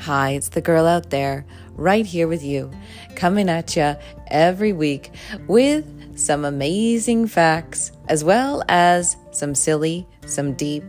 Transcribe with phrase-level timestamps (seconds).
[0.00, 2.70] Hi, it's the girl out there, right here with you,
[3.16, 3.96] coming at you
[4.28, 5.10] every week
[5.46, 10.84] with some amazing facts, as well as some silly, some deep,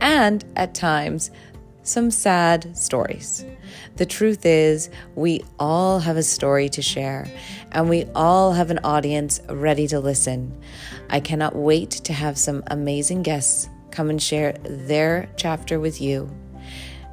[0.00, 1.30] and at times,
[1.84, 3.44] some sad stories.
[3.98, 7.30] The truth is, we all have a story to share,
[7.70, 10.60] and we all have an audience ready to listen.
[11.08, 16.28] I cannot wait to have some amazing guests come and share their chapter with you.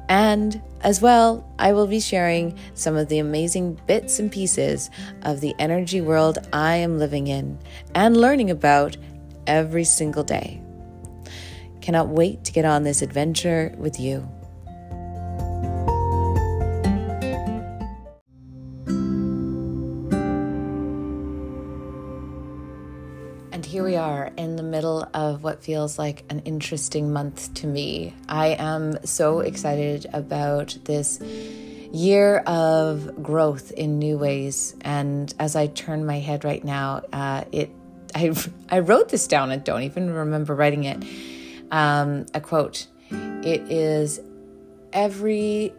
[0.08, 4.90] And as well, I will be sharing some of the amazing bits and pieces
[5.22, 7.58] of the energy world I am living in
[7.94, 8.96] and learning about
[9.46, 10.60] every single day.
[11.80, 14.28] Cannot wait to get on this adventure with you.
[23.84, 28.14] Here we are in the middle of what feels like an interesting month to me.
[28.30, 34.74] I am so excited about this year of growth in new ways.
[34.80, 37.70] And as I turn my head right now, uh, it
[38.14, 38.32] I,
[38.70, 41.04] I wrote this down and don't even remember writing it.
[41.70, 42.86] Um, a quote.
[43.10, 44.18] It is
[44.94, 45.74] every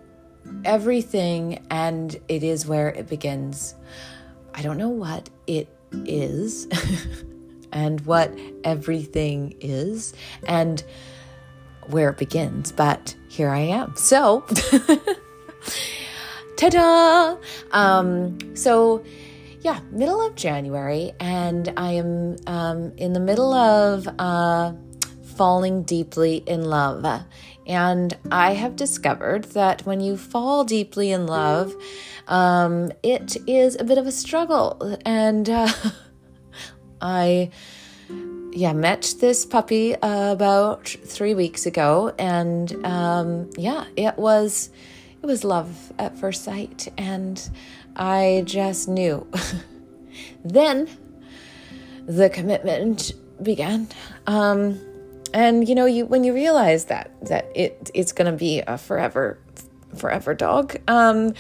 [0.64, 3.74] everything and it is where it begins.
[4.54, 5.70] I don't know what it
[6.06, 6.68] is.
[7.76, 10.14] and what everything is
[10.48, 10.84] and
[11.88, 12.72] where it begins.
[12.72, 13.96] But here I am.
[13.96, 14.42] So,
[16.58, 17.38] ta da!
[17.72, 19.04] Um, so,
[19.62, 24.74] yeah, middle of January, and I am um, in the middle of uh,
[25.36, 27.24] falling deeply in love.
[27.68, 31.76] And I have discovered that when you fall deeply in love,
[32.28, 34.98] um, it is a bit of a struggle.
[35.04, 35.68] And uh,
[37.06, 37.52] I
[38.52, 44.72] yeah met this puppy uh, about three weeks ago, and um, yeah, it was
[45.22, 47.38] it was love at first sight, and
[47.96, 49.28] I just knew.
[50.44, 50.90] then
[52.08, 53.88] the commitment began.
[54.26, 54.80] Um,
[55.34, 58.80] and you know, you when you realize that that it it's going to be a
[58.80, 59.38] forever
[59.96, 60.78] forever dog.
[60.88, 61.36] Um,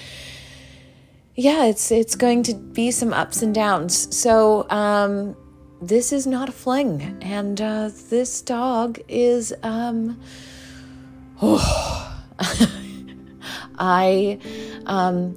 [1.36, 4.16] yeah, it's it's going to be some ups and downs.
[4.16, 5.36] So um,
[5.82, 10.20] this is not a fling, and uh, this dog is um.
[11.42, 12.24] Oh,
[13.78, 14.40] I
[14.86, 15.36] um,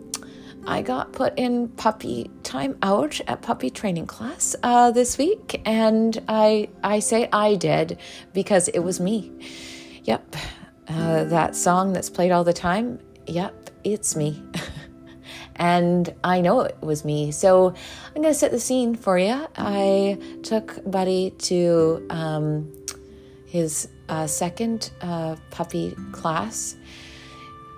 [0.67, 6.23] I got put in puppy time out at puppy training class uh, this week, and
[6.29, 7.99] I I say I did
[8.33, 9.33] because it was me.
[10.05, 10.37] Yep,
[10.89, 13.01] uh, that song that's played all the time.
[13.27, 14.43] Yep, it's me.
[15.59, 17.33] and I know it was me.
[17.33, 19.47] So I'm going to set the scene for you.
[19.57, 22.73] I took Buddy to um,
[23.47, 26.77] his uh, second uh, puppy class.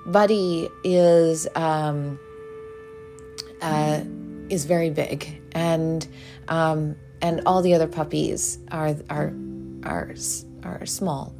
[0.06, 2.18] Buddy is um,
[3.62, 4.00] uh,
[4.48, 6.06] is very big, and
[6.48, 9.32] um, and all the other puppies are are
[9.84, 10.14] are
[10.64, 11.34] are small,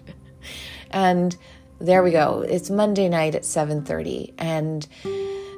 [0.92, 1.36] and
[1.80, 2.44] there we go.
[2.48, 4.86] It's Monday night at seven thirty, and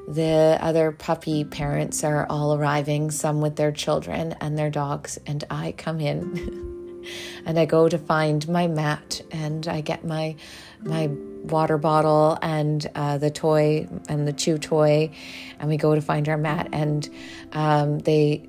[0.09, 5.43] the other puppy parents are all arriving, some with their children and their dogs, and
[5.51, 7.07] I come in
[7.47, 10.37] and I go to find my mat and I get my
[10.83, 11.07] my
[11.45, 15.11] water bottle and uh, the toy and the chew toy,
[15.59, 17.09] and we go to find our mat and
[17.53, 18.49] um, they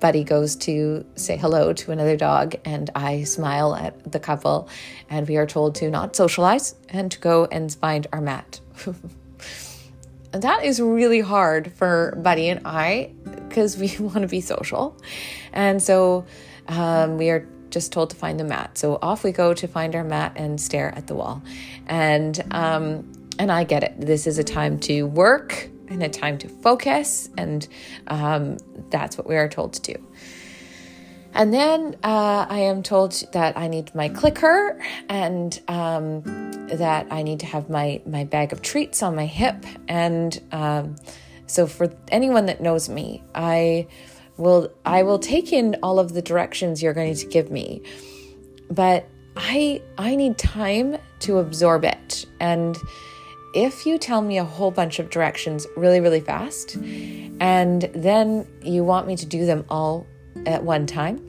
[0.00, 4.68] Buddy goes to say hello to another dog, and I smile at the couple,
[5.08, 8.60] and we are told to not socialize and to go and find our mat.
[10.32, 13.12] that is really hard for Buddy and I
[13.48, 14.96] because we want to be social.
[15.52, 16.24] And so
[16.68, 18.76] um, we are just told to find the mat.
[18.78, 21.42] So off we go to find our mat and stare at the wall.
[21.86, 23.94] And um, and I get it.
[23.98, 27.66] This is a time to work and a time to focus, and
[28.06, 28.56] um,
[28.90, 30.06] that's what we are told to do.
[31.34, 34.78] And then uh, I am told that I need my clicker
[35.08, 36.22] and um,
[36.68, 39.64] that I need to have my, my bag of treats on my hip.
[39.88, 40.96] And um,
[41.46, 43.86] so, for anyone that knows me, I
[44.36, 47.82] will I will take in all of the directions you're going to give me,
[48.70, 52.26] but I I need time to absorb it.
[52.40, 52.76] And
[53.54, 58.82] if you tell me a whole bunch of directions really really fast, and then you
[58.84, 60.06] want me to do them all
[60.46, 61.20] at one time,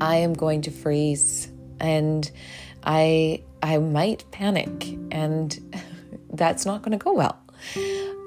[0.00, 1.48] I am going to freeze
[1.78, 2.30] and
[2.82, 5.58] I I might panic and
[6.32, 7.38] that's not going to go well.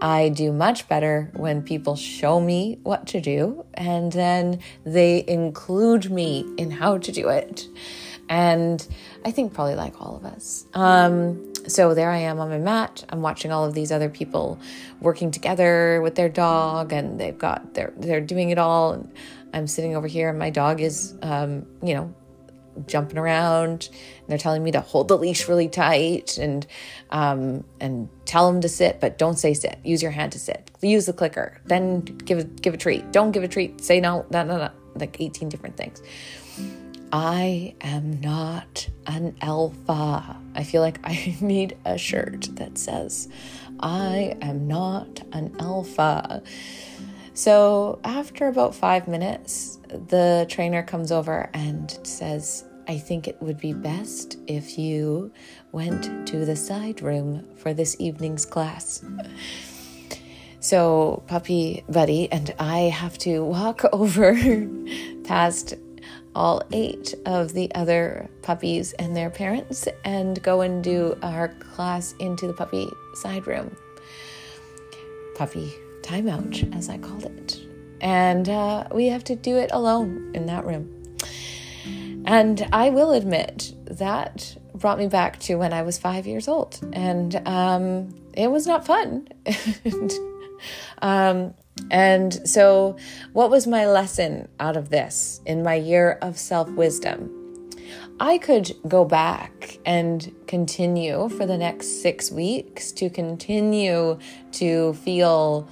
[0.01, 6.11] I do much better when people show me what to do and then they include
[6.11, 7.67] me in how to do it.
[8.29, 8.85] And
[9.25, 10.65] I think probably like all of us.
[10.73, 13.05] Um, so there I am on my mat.
[13.09, 14.59] I'm watching all of these other people
[15.01, 18.93] working together with their dog, and they've got they're they're doing it all.
[18.93, 19.11] And
[19.53, 22.13] I'm sitting over here, and my dog is, um, you know,
[22.87, 23.89] jumping around.
[23.91, 26.65] And they're telling me to hold the leash really tight and
[27.11, 29.79] um, and tell him to sit, but don't say sit.
[29.83, 30.71] Use your hand to sit.
[30.81, 31.61] Use the clicker.
[31.65, 33.11] Then give a, give a treat.
[33.11, 33.81] Don't give a treat.
[33.81, 34.25] Say no.
[34.31, 34.69] No no no.
[34.95, 36.01] Like 18 different things.
[37.11, 40.35] I am not an alpha.
[40.55, 43.29] I feel like I need a shirt that says,
[43.79, 46.41] I am not an alpha.
[47.33, 53.59] So after about five minutes, the trainer comes over and says, I think it would
[53.59, 55.31] be best if you
[55.71, 59.03] went to the side room for this evening's class.
[60.59, 64.37] So, Puppy Buddy and I have to walk over
[65.23, 65.73] past
[66.35, 72.13] all eight of the other puppies and their parents and go and do our class
[72.19, 73.75] into the puppy side room.
[75.35, 75.73] Puppy
[76.03, 77.59] timeout, as I called it.
[78.01, 80.89] And uh, we have to do it alone in that room.
[82.25, 86.79] And I will admit that brought me back to when I was five years old.
[86.93, 89.27] And um, it was not fun.
[91.01, 91.53] um,
[91.89, 92.97] and so,
[93.33, 97.31] what was my lesson out of this in my year of self wisdom?
[98.19, 104.19] I could go back and continue for the next six weeks to continue
[104.53, 105.67] to feel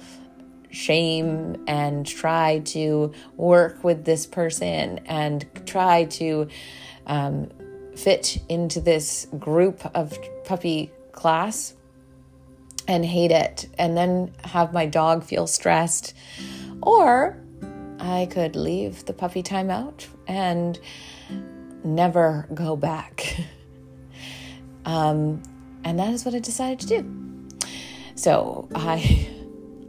[0.72, 6.48] shame and try to work with this person and try to
[7.06, 7.48] um,
[7.94, 11.74] fit into this group of puppy class
[12.88, 16.14] and hate it and then have my dog feel stressed.
[16.82, 17.38] Or
[18.00, 20.78] I could leave the puppy time out and
[21.84, 23.36] never go back.
[24.84, 25.42] um,
[25.84, 27.58] and that is what I decided to do.
[28.14, 29.28] So I,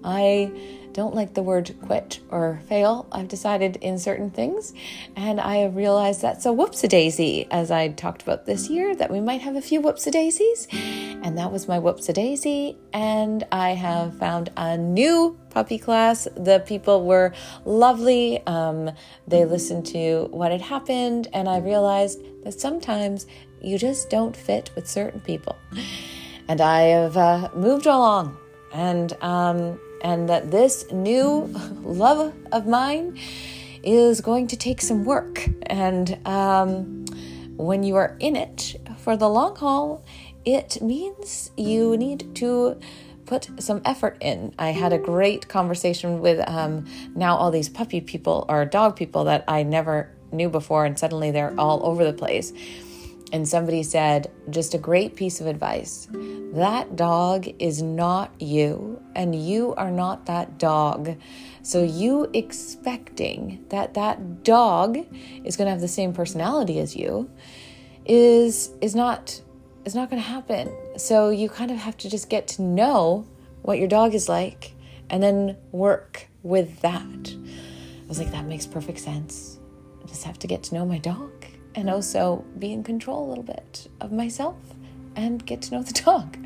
[0.04, 0.52] I
[0.94, 3.08] don't like the word quit or fail.
[3.12, 4.74] I've decided in certain things,
[5.16, 8.96] and I have realized that's a whoops a daisy, as I talked about this year,
[8.96, 10.68] that we might have a few whoops a daisies.
[10.72, 12.78] And that was my whoops a daisy.
[12.92, 16.28] And I have found a new puppy class.
[16.36, 17.34] The people were
[17.66, 18.46] lovely.
[18.46, 18.92] Um,
[19.28, 23.26] they listened to what had happened, and I realized that sometimes
[23.62, 25.58] you just don't fit with certain people.
[26.48, 28.38] And I have uh, moved along.
[28.74, 31.46] And um, and that this new
[31.84, 33.18] love of mine
[33.84, 35.46] is going to take some work.
[35.66, 37.06] And um,
[37.58, 40.04] when you are in it for the long haul,
[40.46, 42.80] it means you need to
[43.26, 44.54] put some effort in.
[44.60, 46.86] I had a great conversation with um,
[47.16, 51.32] now all these puppy people or dog people that I never knew before, and suddenly
[51.32, 52.52] they're all over the place
[53.34, 56.08] and somebody said, just a great piece of advice.
[56.54, 61.18] That dog is not you, and you are not that dog.
[61.64, 64.98] So, you expecting that that dog
[65.44, 67.30] is going to have the same personality as you
[68.06, 69.42] is is not
[69.86, 70.72] is not going to happen.
[70.98, 73.28] So, you kind of have to just get to know
[73.64, 74.74] what your dog is like
[75.10, 77.34] and then work with that.
[77.34, 79.58] I was like, that makes perfect sense.
[80.04, 81.32] I just have to get to know my dog
[81.76, 84.58] and also be in control a little bit of myself
[85.16, 86.38] and get to know the dog.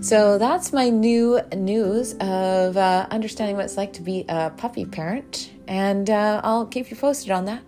[0.00, 4.86] So that's my new news of uh, understanding what it's like to be a puppy
[4.86, 7.62] parent, and uh, I'll keep you posted on that.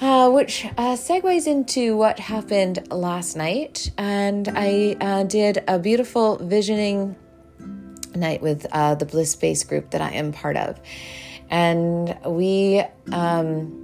[0.00, 6.36] Uh, which uh, segues into what happened last night, and I uh, did a beautiful
[6.36, 7.14] visioning
[8.14, 10.80] night with uh, the Bliss Space group that I am part of,
[11.50, 12.82] and we.
[13.12, 13.83] Um,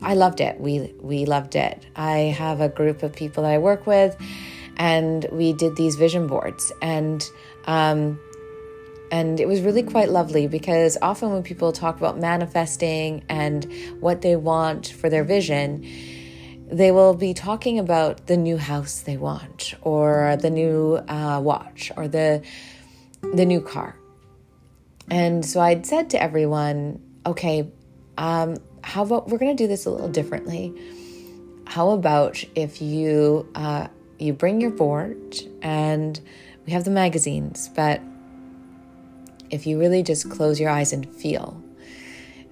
[0.00, 0.60] I loved it.
[0.60, 1.84] We we loved it.
[1.96, 4.16] I have a group of people that I work with,
[4.76, 7.24] and we did these vision boards, and
[7.66, 8.20] um,
[9.10, 13.66] and it was really quite lovely because often when people talk about manifesting and
[14.00, 15.86] what they want for their vision,
[16.70, 21.90] they will be talking about the new house they want, or the new uh, watch,
[21.96, 22.42] or the
[23.34, 23.96] the new car.
[25.10, 27.72] And so I'd said to everyone, okay,
[28.18, 28.56] um,
[28.88, 30.72] how about we're going to do this a little differently?
[31.66, 36.18] How about if you uh, you bring your board and
[36.64, 38.00] we have the magazines, but
[39.50, 41.62] if you really just close your eyes and feel,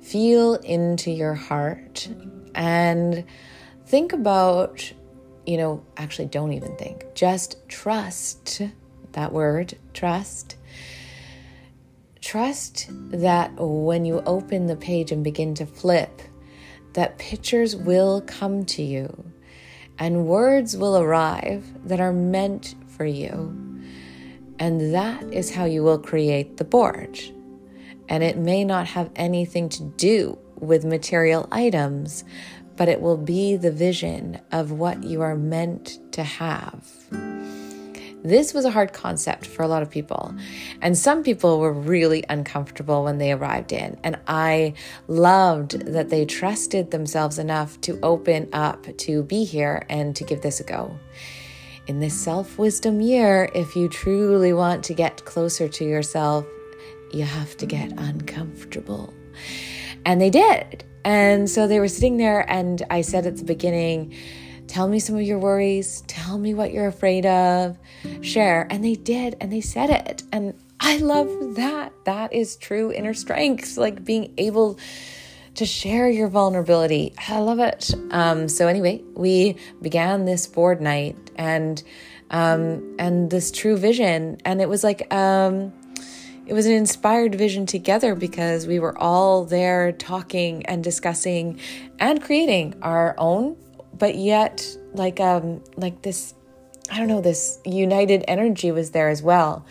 [0.02, 2.06] feel into your heart
[2.54, 3.24] and
[3.86, 4.92] think about,
[5.46, 8.60] you know, actually don't even think, just trust
[9.12, 10.56] that word, trust
[12.26, 16.22] Trust that when you open the page and begin to flip,
[16.94, 19.30] that pictures will come to you
[19.96, 23.54] and words will arrive that are meant for you.
[24.58, 27.16] And that is how you will create the board.
[28.08, 32.24] And it may not have anything to do with material items,
[32.74, 36.90] but it will be the vision of what you are meant to have.
[38.26, 40.34] This was a hard concept for a lot of people.
[40.82, 43.96] And some people were really uncomfortable when they arrived in.
[44.02, 44.74] And I
[45.06, 50.42] loved that they trusted themselves enough to open up to be here and to give
[50.42, 50.98] this a go.
[51.86, 56.44] In this self wisdom year, if you truly want to get closer to yourself,
[57.12, 59.14] you have to get uncomfortable.
[60.04, 60.84] And they did.
[61.04, 64.16] And so they were sitting there, and I said at the beginning,
[64.66, 66.02] Tell me some of your worries.
[66.06, 67.78] Tell me what you're afraid of.
[68.22, 68.66] Share.
[68.70, 70.22] And they did, and they said it.
[70.32, 71.92] And I love that.
[72.04, 74.78] That is true inner strength, like being able
[75.54, 77.14] to share your vulnerability.
[77.28, 77.94] I love it.
[78.10, 81.82] Um, so anyway, we began this board night and
[82.30, 85.72] um, and this true vision, and it was like um,
[86.46, 91.60] it was an inspired vision together because we were all there talking and discussing
[91.98, 93.56] and creating our own
[93.98, 96.34] but yet like um like this
[96.90, 99.64] i don't know this united energy was there as well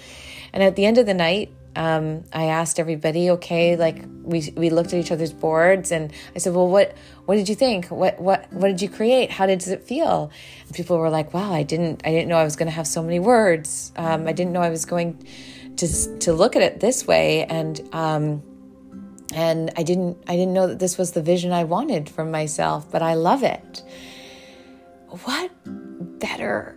[0.54, 4.70] and at the end of the night um, I asked everybody, okay, like we we
[4.70, 7.88] looked at each other's boards, and I said, well, what what did you think?
[7.88, 9.30] What what what did you create?
[9.30, 10.32] How did it feel?
[10.66, 12.88] And people were like, wow, I didn't I didn't know I was going to have
[12.88, 13.92] so many words.
[13.98, 15.28] Um, I didn't know I was going
[15.78, 18.42] to to look at it this way and um
[19.34, 22.90] and I didn't I didn't know that this was the vision I wanted for myself,
[22.90, 23.84] but I love it.
[25.24, 25.52] What
[26.20, 26.76] better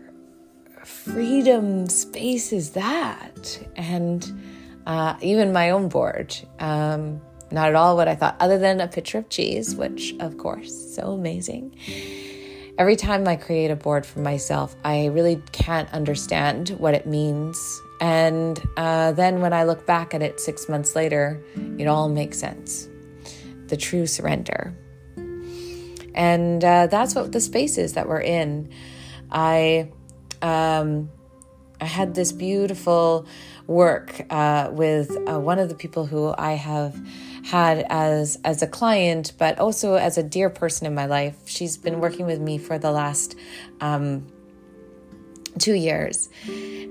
[0.84, 3.66] freedom space is that?
[3.76, 4.40] And
[4.86, 8.88] uh, even my own board, um, not at all what I thought, other than a
[8.88, 11.74] picture of cheese, which of course, so amazing
[12.78, 17.82] every time I create a board for myself, I really can't understand what it means.
[18.00, 21.42] And uh, then when I look back at it six months later,
[21.76, 22.88] it all makes sense.
[23.66, 24.74] The true surrender.
[26.18, 28.70] And uh, that's what the space is that we're in.
[29.30, 29.88] I,
[30.42, 31.10] um,
[31.80, 33.24] I had this beautiful
[33.68, 37.00] work uh, with uh, one of the people who I have
[37.44, 41.36] had as as a client, but also as a dear person in my life.
[41.46, 43.36] She's been working with me for the last
[43.80, 44.26] um,
[45.58, 46.28] two years,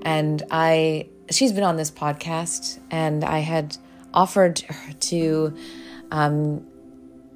[0.02, 3.76] and I she's been on this podcast, and I had
[4.14, 4.64] offered
[5.00, 5.54] to
[6.10, 6.66] um,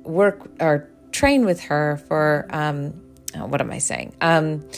[0.04, 3.00] work or train with her for um,
[3.36, 4.14] oh, what am I saying?
[4.20, 4.68] Um,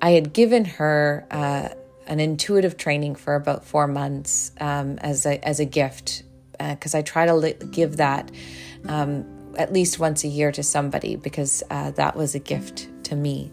[0.00, 1.26] I had given her.
[1.30, 1.68] Uh,
[2.06, 6.24] an intuitive training for about four months um, as a as a gift
[6.58, 8.30] because uh, I try to li- give that
[8.88, 9.24] um,
[9.56, 13.50] at least once a year to somebody because uh, that was a gift to me.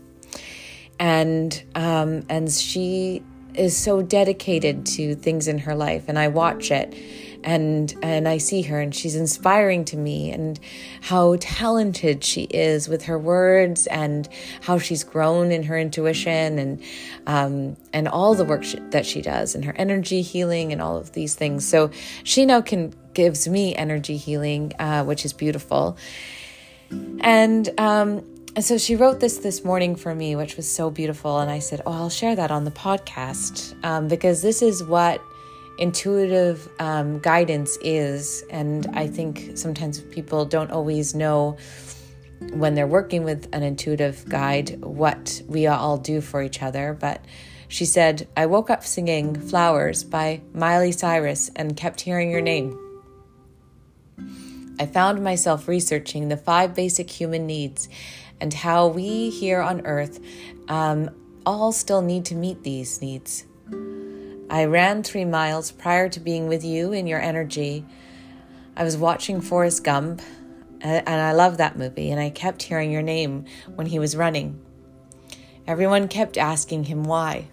[1.00, 3.24] And um, and she
[3.60, 6.96] is so dedicated to things in her life, and I watch it
[7.44, 10.60] and and I see her and she's inspiring to me and
[11.02, 14.28] how talented she is with her words and
[14.62, 16.84] how she's grown in her intuition and
[17.28, 20.98] um, and all the work she, that she does and her energy healing and all
[20.98, 21.68] of these things.
[21.68, 21.92] So
[22.24, 25.98] she now can gives me energy healing, uh, which is beautiful.
[27.22, 31.40] And um, and so she wrote this this morning for me, which was so beautiful.
[31.40, 35.22] And I said, Oh, I'll share that on the podcast um, because this is what
[35.78, 38.44] intuitive um, guidance is.
[38.50, 41.58] And I think sometimes people don't always know
[42.54, 46.98] when they're working with an intuitive guide what we all do for each other.
[47.00, 47.24] But
[47.68, 52.78] she said, I woke up singing Flowers by Miley Cyrus and kept hearing your name.
[54.80, 57.90] I found myself researching the five basic human needs
[58.42, 60.20] and how we here on earth
[60.68, 61.10] um,
[61.46, 63.46] all still need to meet these needs.
[64.50, 67.86] I ran three miles prior to being with you in your energy.
[68.76, 70.22] I was watching Forrest Gump,
[70.82, 74.60] and I love that movie, and I kept hearing your name when he was running.
[75.68, 77.48] Everyone kept asking him why.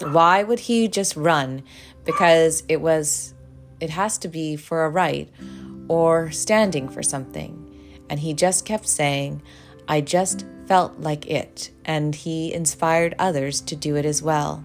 [0.00, 1.62] Why would he just run?
[2.04, 3.34] Because it was,
[3.78, 5.28] it has to be for a right
[5.88, 7.57] or standing for something.
[8.10, 9.42] And he just kept saying,
[9.86, 11.70] I just felt like it.
[11.84, 14.64] And he inspired others to do it as well.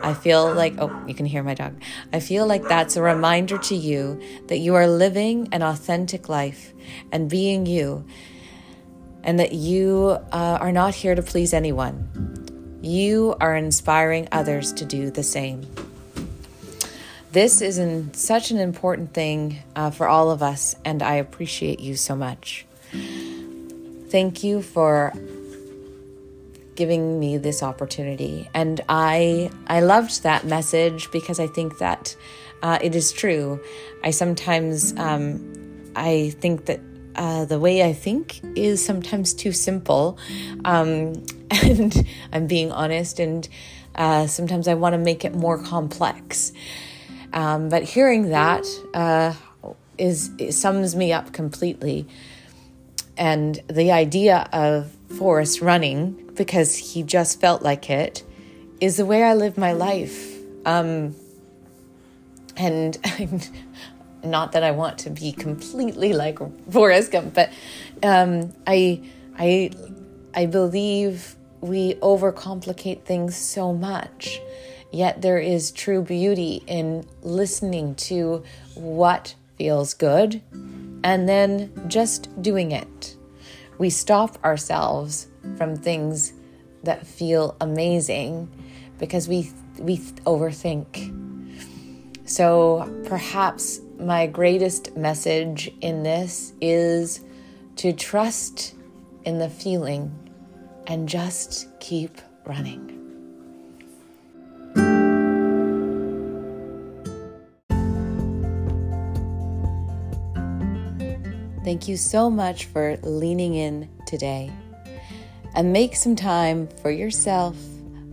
[0.00, 1.80] I feel like, oh, you can hear my dog.
[2.12, 6.72] I feel like that's a reminder to you that you are living an authentic life
[7.10, 8.04] and being you,
[9.24, 12.78] and that you uh, are not here to please anyone.
[12.80, 15.66] You are inspiring others to do the same.
[17.30, 17.78] This is
[18.12, 22.64] such an important thing uh, for all of us, and I appreciate you so much.
[24.08, 25.12] Thank you for
[26.74, 28.48] giving me this opportunity.
[28.54, 32.16] And I I loved that message because I think that
[32.62, 33.60] uh, it is true.
[34.02, 36.80] I sometimes um, I think that
[37.16, 40.16] uh, the way I think is sometimes too simple,
[40.64, 43.20] um, and I'm being honest.
[43.20, 43.46] And
[43.96, 46.52] uh, sometimes I want to make it more complex.
[47.32, 49.34] Um, but hearing that uh,
[49.98, 52.06] is sums me up completely.
[53.16, 58.22] And the idea of Forrest running because he just felt like it
[58.80, 60.36] is the way I live my life.
[60.64, 61.16] Um,
[62.56, 62.98] and
[64.24, 66.38] not that I want to be completely like
[66.70, 67.50] Forrest Gump, but
[68.02, 69.02] um, I,
[69.36, 69.70] I,
[70.34, 74.40] I believe we overcomplicate things so much.
[74.90, 78.42] Yet there is true beauty in listening to
[78.74, 80.42] what feels good
[81.04, 83.16] and then just doing it.
[83.78, 86.32] We stop ourselves from things
[86.84, 88.50] that feel amazing
[88.98, 91.14] because we we overthink.
[92.24, 97.20] So perhaps my greatest message in this is
[97.76, 98.74] to trust
[99.24, 100.12] in the feeling
[100.86, 102.97] and just keep running.
[111.68, 114.50] Thank you so much for leaning in today.
[115.54, 117.58] And make some time for yourself,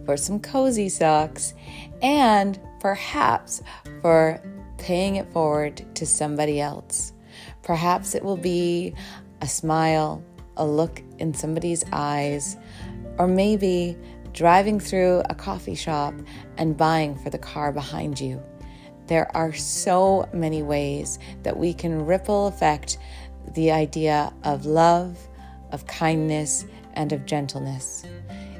[0.05, 1.53] for some cozy socks,
[2.01, 3.63] and perhaps
[4.01, 4.41] for
[4.77, 7.13] paying it forward to somebody else.
[7.63, 8.93] Perhaps it will be
[9.39, 10.21] a smile,
[10.57, 12.57] a look in somebody's eyes,
[13.17, 13.97] or maybe
[14.33, 16.13] driving through a coffee shop
[16.57, 18.43] and buying for the car behind you.
[19.07, 22.97] There are so many ways that we can ripple effect
[23.55, 25.17] the idea of love,
[25.71, 28.05] of kindness, and of gentleness.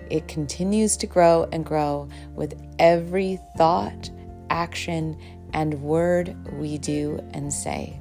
[0.10, 4.10] It continues to grow and grow with every thought,
[4.50, 5.18] action,
[5.54, 8.00] and word we do and say.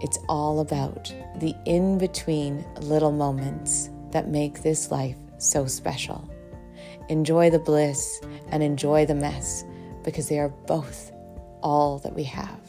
[0.00, 6.28] It's all about the in between little moments that make this life so special.
[7.08, 9.64] Enjoy the bliss and enjoy the mess
[10.02, 11.10] because they are both
[11.62, 12.60] all that we have.